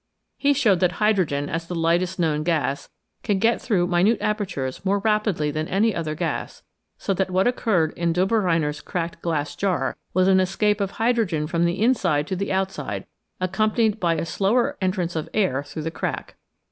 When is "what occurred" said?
7.29-7.93